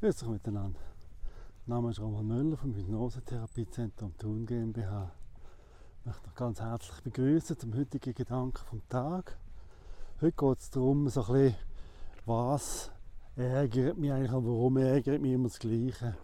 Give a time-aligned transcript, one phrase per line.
[0.00, 0.78] Grüß euch miteinander.
[1.66, 5.10] Mein Name ist Roman Müller vom Hypnosetherapiezentrum Thun GmbH.
[5.98, 9.36] Ich möchte euch ganz herzlich begrüßen zum heutigen Gedanken vom Tag.
[10.20, 11.56] Heute geht es darum, so ein bisschen,
[12.26, 12.92] was
[13.34, 16.16] ärgert mich eigentlich und warum ärgert mich immer das Gleiche.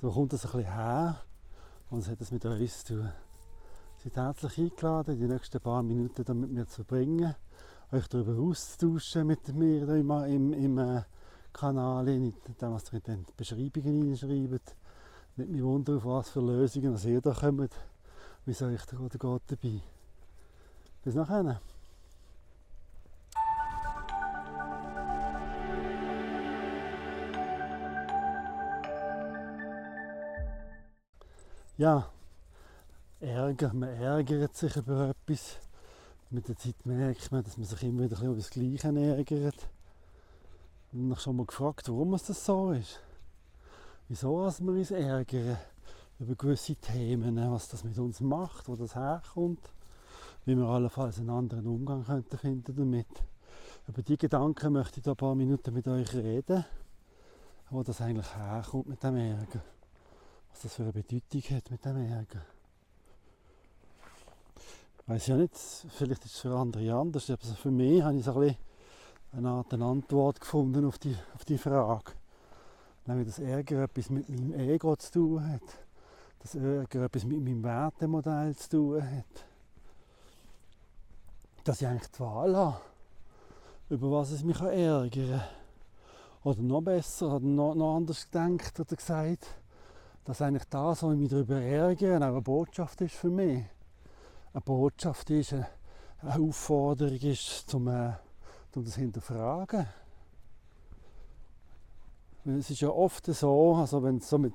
[0.00, 1.20] So kommt das ein bisschen her
[1.90, 3.12] und was hat das mit uns zu tun.
[3.98, 7.34] Seid herzlich eingeladen, die nächsten paar Minuten mit mir zu verbringen,
[7.92, 11.02] euch darüber auszutauschen mit mir im, im, im äh,
[11.56, 14.76] Kanal, in dem, was ihr in die Beschreibungen hineinschreibt.
[15.36, 17.72] Nicht mich wundern, auf was für Lösungen was ihr da kommt.
[18.44, 19.80] Wie soll ich da geht dabei?
[21.02, 21.62] Bis nachher.
[31.78, 32.10] Ja,
[33.20, 35.56] Ärger, man ärgert sich über etwas.
[36.28, 39.75] Mit der Zeit merkt man, dass man sich immer wieder über das Gleiche ärgert.
[40.96, 43.00] Und ich schon mal gefragt, warum es das so ist.
[44.08, 45.58] Wieso wir uns ärgern
[46.18, 49.60] über gewisse Themen, was das mit uns macht, wo das herkommt,
[50.46, 53.08] wie wir allenfalls einen anderen Umgang könnten finden damit.
[53.86, 56.64] Über die Gedanken möchte ich da ein paar Minuten mit euch reden,
[57.68, 59.60] wo das eigentlich herkommt mit dem Ärger.
[60.50, 62.40] Was das für eine Bedeutung hat mit dem Ärger.
[65.02, 68.24] Ich weiß ja nicht, vielleicht ist es für andere anders, aber für mich habe ich
[68.24, 68.56] so ein bisschen
[69.36, 72.12] eine Art eine Antwort gefunden auf die, auf die Frage.
[73.04, 75.62] Nämlich, dass Ärger etwas mit meinem Ego zu tun hat.
[76.40, 79.46] Dass Ärger etwas mit meinem Wertemodell zu tun hat.
[81.64, 82.80] Dass ich eigentlich die Wahl habe,
[83.90, 85.42] über was es mich ärgern kann.
[86.44, 89.46] Oder noch besser, oder noch, noch anders gedacht oder gesagt,
[90.24, 93.64] dass eigentlich das, was ich mich darüber ärgere, auch eine Botschaft ist für mich.
[94.52, 95.68] Eine Botschaft ist, eine
[96.22, 98.12] Aufforderung ist, zum äh,
[98.76, 99.86] um das hinterfragen.
[102.44, 104.54] Es ist ja oft so, also wenn es so mit,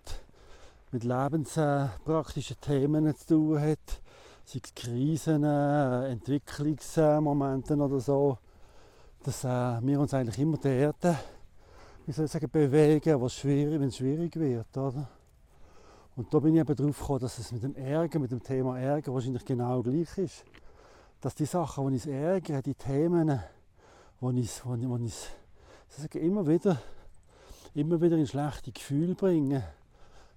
[0.91, 4.01] mit lebenspraktischen Themen zu tun hat,
[4.45, 8.37] sei es Krisen, äh, Entwicklungsmomenten oder so,
[9.23, 9.47] dass äh,
[9.81, 11.17] wir uns eigentlich immer dort,
[12.05, 14.77] wie soll ich sagen, bewegen, was schwierig, wenn es schwierig wird.
[14.77, 15.09] Oder?
[16.15, 18.79] Und da bin ich eben drauf gekommen, dass es mit dem Ärger, mit dem Thema
[18.79, 20.45] Ärger wahrscheinlich genau gleich ist.
[21.19, 23.41] Dass die Sachen, die uns ärgern, die Themen,
[24.21, 25.27] wo ich, ich, wo ich
[25.89, 26.77] sage, immer wieder
[27.73, 29.63] immer wieder in schlechte Gefühle bringen,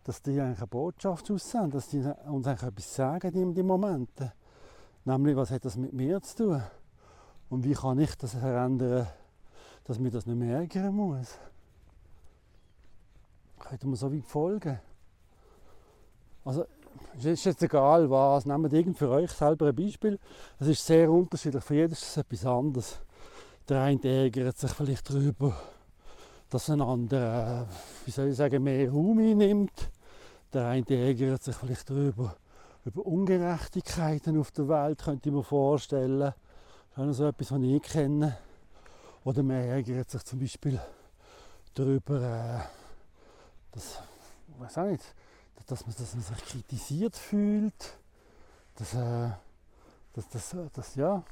[0.05, 4.33] dass die eigentlich eine Botschaft aussehen, dass die uns eigentlich etwas sagen in den Momenten.
[5.05, 6.63] Nämlich, was hat das mit mir zu tun?
[7.49, 9.07] Und wie kann ich das verändern,
[9.85, 11.39] dass mir das nicht mehr ärgern muss?
[13.59, 14.79] Könnte man so weit folgen?
[16.45, 16.67] Also,
[17.17, 20.19] es ist jetzt egal was, nehmt irgend für euch selber ein Beispiel.
[20.59, 23.01] Es ist sehr unterschiedlich, für jedes ist es etwas anderes.
[23.67, 25.59] Der eine ärgert sich vielleicht darüber,
[26.51, 27.67] dass ein anderer,
[28.05, 29.91] wie soll ich sagen, mehr Raum einnimmt.
[30.53, 32.37] Der eine ärgert sich vielleicht darüber,
[32.85, 36.35] über Ungerechtigkeiten auf der Welt, könnte ich mir vorstellen.
[36.95, 38.37] Das ist so etwas, was ich kenne.
[39.25, 40.79] Oder man ärgert sich zum Beispiel
[41.73, 42.61] darüber, äh,
[43.73, 44.01] dass,
[44.59, 45.03] weiß auch nicht,
[45.67, 47.97] dass man, dass man sich kritisiert fühlt,
[48.75, 49.31] dass, äh,
[50.13, 51.25] dass, dass, dass, ja,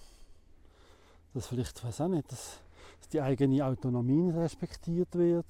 [1.35, 2.59] dass vielleicht, weiß auch nicht, dass,
[3.01, 5.47] dass die eigene Autonomie nicht respektiert wird.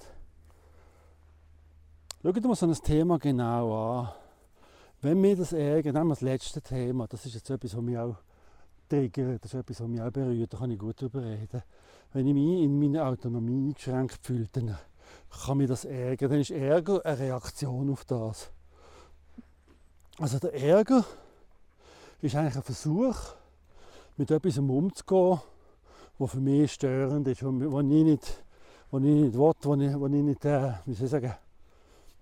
[2.21, 4.09] Schaut mal so ein Thema genau an.
[5.01, 7.97] Wenn wir das ärgern, nehmen wir das letzte Thema, das ist jetzt etwas, was mich
[7.97, 8.15] auch
[8.87, 11.61] triggert, das ist etwas, was mich auch berührt, da kann ich gut darüber reden.
[12.13, 14.77] Wenn ich mich in meiner Autonomie eingeschränkt fühle, dann
[15.45, 16.29] kann mich das ärgern.
[16.29, 18.51] Dann ist Ärger eine Reaktion auf das.
[20.19, 21.03] Also der Ärger
[22.21, 23.17] ist eigentlich ein Versuch,
[24.15, 25.41] mit etwas umzugehen,
[26.17, 28.43] was für mich störend ist, wo ich nicht,
[28.91, 31.33] wo ich nicht will, wo ich, wo ich nicht, äh, wie soll ich sagen,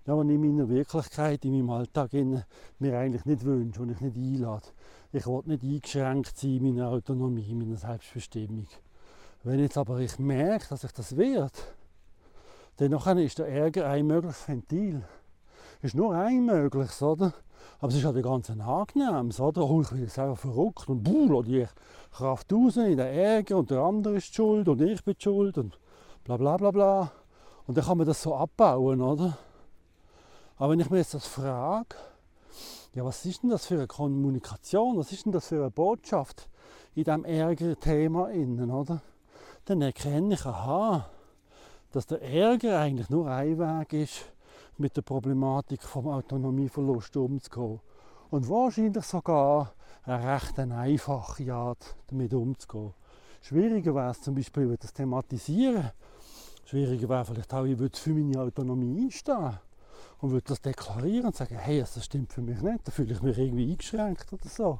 [0.04, 2.42] ja, was ich in meiner Wirklichkeit, in meinem Alltag in,
[2.78, 4.66] mir eigentlich nicht wünsche, und ich nicht einlade.
[5.12, 8.66] Ich will nicht eingeschränkt sein in meiner Autonomie, in meiner Selbstbestimmung.
[9.44, 11.52] Wenn jetzt aber ich merke, dass ich das wird,
[12.78, 15.04] dann ist der Ärger ein mögliches Ventil.
[15.82, 17.32] Ist nur ein mögliches, oder?
[17.82, 19.68] Aber es ist halt ganz angenehm, oder?
[19.68, 21.66] Oh, ich bin einfach verrückt und buh, die
[22.12, 25.76] Kraft raus in den Ärger und der andere ist schuld und ich bin schuld und
[26.22, 27.12] bla bla bla bla.
[27.66, 29.36] Und dann kann man das so abbauen, oder?
[30.58, 31.96] Aber wenn ich mir jetzt das frage,
[32.94, 36.48] ja, was ist denn das für eine Kommunikation, was ist denn das für eine Botschaft
[36.94, 39.02] in diesem Ärger-Thema innen, oder?
[39.64, 41.08] Dann erkenne ich, aha,
[41.90, 44.31] dass der Ärger eigentlich nur ein Weg ist,
[44.78, 47.80] mit der Problematik vom Autonomieverlust umzugehen.
[48.30, 49.74] Und wahrscheinlich sogar
[50.04, 52.94] eine recht einfache Art, damit umzugehen.
[53.42, 55.90] Schwieriger wäre es zum Beispiel, wenn das thematisieren.
[56.64, 59.58] Schwieriger wäre vielleicht auch, ich würde für meine Autonomie einstehen
[60.20, 63.22] und würde das deklarieren und sagen, hey, das stimmt für mich nicht, da fühle ich
[63.22, 64.78] mich irgendwie eingeschränkt oder so.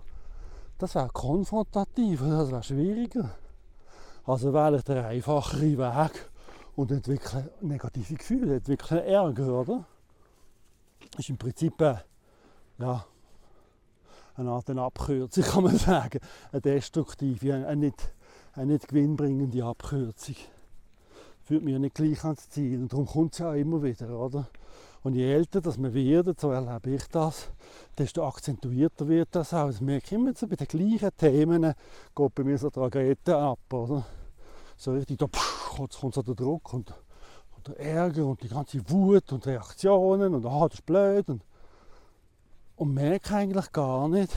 [0.78, 3.30] Das wäre konfrontativ, das wäre schwieriger.
[4.24, 6.30] Also wähle ich den einfacheren Weg
[6.76, 9.84] und entwickle negative Gefühle, entwickle Ärger, oder?
[11.10, 11.96] Das ist im Prinzip äh,
[12.78, 13.04] ja,
[14.34, 16.20] eine Art eine Abkürzung, kann man sagen.
[16.50, 18.14] Eine destruktive, eine nicht,
[18.54, 20.36] eine nicht gewinnbringende Abkürzung.
[21.44, 22.80] Führt ja nicht gleich ans Ziel.
[22.80, 24.48] Und darum kommt es ja auch immer wieder, oder?
[25.02, 27.48] Und je älter dass man wird, so erlebe ich das,
[27.98, 29.66] desto akzentuierter wird das auch.
[29.66, 31.75] Das merke ich immer so bei den gleichen Themen,
[32.14, 34.06] geht bei mir so Trageten ab, oder?
[34.76, 35.26] So richtig, da
[35.76, 36.94] kommt, kommt so der Druck und,
[37.56, 41.28] und der Ärger und die ganze Wut und Reaktionen und ah, das ist blöd.
[41.28, 41.44] Und,
[42.76, 44.32] und merke eigentlich gar nicht,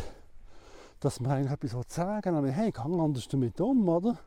[0.99, 2.51] dass man eigentlich etwas sagen will.
[2.51, 4.17] Hey, gang anders damit um, oder?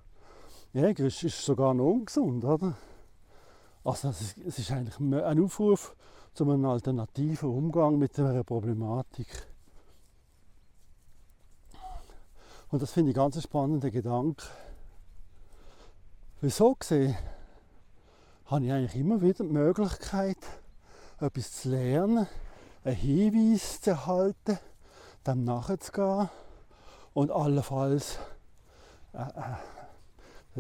[0.73, 2.75] Ärger ist, ist sogar noch ungesund, oder?
[3.85, 5.97] Also es ist, es ist eigentlich ein Aufruf
[6.35, 9.47] zu einem alternativen Umgang mit dieser Problematik.
[12.71, 14.45] Und das finde ich ganz spannender Gedanke.
[16.41, 17.17] Wieso gesehen
[18.47, 20.37] habe ich eigentlich immer wieder die Möglichkeit,
[21.19, 22.29] etwas zu lernen,
[22.85, 24.61] einen Hinweis zu erhalten,
[25.27, 26.29] dem nachzugehen
[27.13, 28.21] und allenfalls
[29.15, 29.19] äh,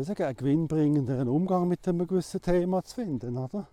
[0.00, 3.38] äh, einen gewinnbringenden Umgang mit einem gewissen Thema zu finden.
[3.38, 3.69] Oder?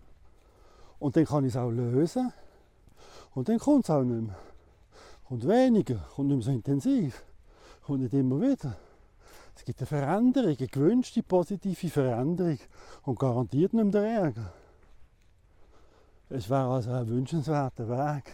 [1.00, 2.32] Und dann kann ich es auch lösen.
[3.34, 4.38] Und dann kommt es auch nicht mehr.
[5.28, 7.26] Kommt weniger, kommt nicht mehr so intensiv.
[7.84, 8.78] Kommt nicht immer wieder.
[9.56, 12.60] Es gibt eine Veränderung, eine gewünschte positive Veränderung
[13.04, 14.54] und garantiert nicht mehr der Ärger.
[16.30, 18.34] Es wäre also ein wünschenswerter Weg,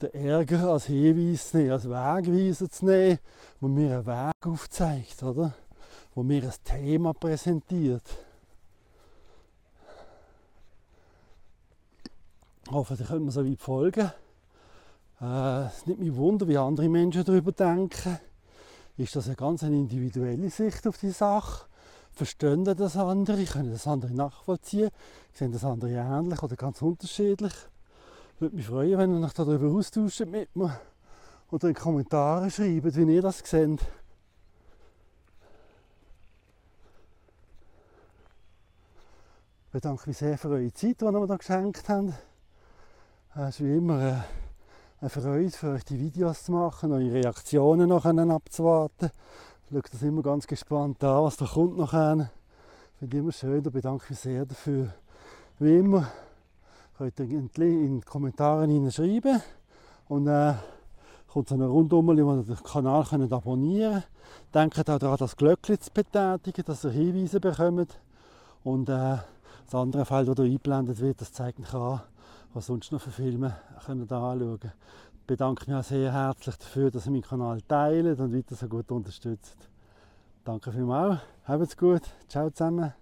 [0.00, 3.18] den Ärger als Hinweis zu nehmen, als Wegweiser zu nehmen,
[3.60, 5.54] wo mir einen Weg aufzeigt, oder?
[6.16, 8.02] wo mir ein Thema präsentiert.
[12.70, 14.10] Hoffentlich können wir so weit folgen.
[15.20, 18.18] Äh, es nimmt mich Wunder, wie andere Menschen darüber denken.
[18.96, 21.66] Ist das eine ganz individuelle Sicht auf die Sache?
[22.12, 23.44] Verstehen das andere?
[23.44, 24.88] Können das andere nachvollziehen?
[25.34, 27.52] Sehen das andere ähnlich oder ganz unterschiedlich?
[28.34, 30.80] Ich würde mich freuen, wenn ihr euch darüber austauscht mit mir
[31.50, 33.80] oder in die Kommentare schreibt, wie ihr das seht.
[39.66, 42.14] Ich bedanke mich sehr für eure Zeit, die ihr mir da geschenkt habt.
[43.34, 44.45] Es ist wie immer äh,
[45.06, 49.12] eine Freude für euch die Videos zu machen, eure Reaktionen nachher abzuwarten.
[49.66, 52.28] Ich schaue das immer ganz gespannt an, was da kommt nachher.
[52.94, 54.92] Ich finde immer schön, da bedanke ich mich sehr dafür.
[55.60, 56.08] Wie immer
[56.98, 59.40] könnt ihr in die Kommentare schreiben
[60.08, 60.54] und äh,
[61.28, 64.02] kommt so eine Rundum, wo ihr den Kanal könnt abonnieren
[64.52, 64.74] könnt.
[64.74, 67.96] Denkt auch daran, das Glöckchen zu betätigen, dass ihr Hinweise bekommt.
[68.64, 69.18] Und äh,
[69.66, 72.00] das andere Feld, das hier eingeblendet wird, das zeigt euch an,
[72.56, 73.54] was sonst noch für Filme
[73.84, 74.72] können da anschauen können.
[75.12, 78.66] Ich bedanke mich auch sehr herzlich dafür, dass ihr meinen Kanal teilt und weiter so
[78.66, 79.68] gut unterstützt.
[80.42, 82.94] Danke vielmals, habt's gut, ciao zusammen.